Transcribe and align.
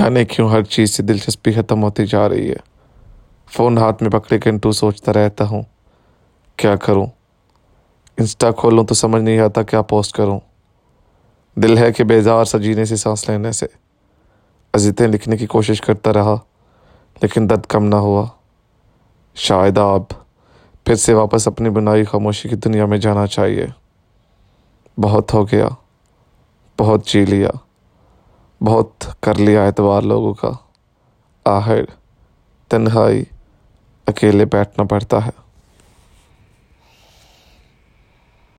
جانے 0.00 0.24
کیوں 0.24 0.50
ہر 0.50 0.62
چیز 0.62 0.96
سے 0.96 1.02
دلچسپی 1.02 1.52
ختم 1.52 1.82
ہوتی 1.82 2.06
جا 2.06 2.28
رہی 2.28 2.50
ہے؟ 2.50 2.56
فون 3.52 3.78
ہاتھ 3.78 4.02
میں 4.02 4.10
پکڑے 4.10 4.38
گھنٹوں 4.44 4.72
سوچتا 4.72 5.12
رہتا 5.12 5.44
ہوں۔ 5.44 5.62
کیا 6.56 6.76
کروں؟ 6.76 7.06
انسٹا 8.18 8.50
کھولوں 8.50 8.84
تو 8.84 8.94
سمجھ 8.94 9.22
نہیں 9.22 9.38
آتا 9.38 9.62
کیا 9.62 9.82
پوسٹ 9.82 10.16
کروں۔ 10.16 10.40
دل 11.56 11.78
ہے 11.78 11.92
کہ 11.92 12.04
بیزار 12.04 12.44
سا 12.44 12.58
جینے 12.58 12.84
سے 12.84 12.96
سانس 12.96 13.28
لینے 13.28 13.52
سے۔ 13.52 13.66
عزتیں 14.74 15.08
لکھنے 15.08 15.36
کی 15.36 15.46
کوشش 15.46 15.80
کرتا 15.80 16.12
رہا، 16.12 16.36
لیکن 17.22 17.50
درد 17.50 17.66
کم 17.66 17.84
نہ 17.84 17.96
ہوا۔ 17.96 18.26
شاید 19.34 19.78
آپ 19.78 20.02
پھر 20.84 20.94
سے 20.94 21.14
واپس 21.14 21.48
اپنی 21.48 21.70
بنائی 21.70 22.04
خاموشی 22.04 22.48
کی 22.48 22.56
دنیا 22.56 22.86
میں 22.86 22.98
جانا 22.98 23.26
چاہیے۔ 23.26 23.66
بہت 24.98 25.34
ہو 25.34 25.44
گیا، 25.44 25.68
بہت 26.78 27.06
جی 27.06 27.24
لیا۔ 27.24 27.50
بہت 28.64 29.04
کر 29.20 29.34
لیا 29.34 29.64
اعتبار 29.64 30.02
لوگوں 30.02 30.34
کا۔ 30.34 30.50
آہر 31.44 31.80
تنہائی 32.68 33.24
اکیلے 34.06 34.44
بیٹھنا 34.44 34.84
پڑتا 34.84 35.26
ہے۔ 35.26 35.49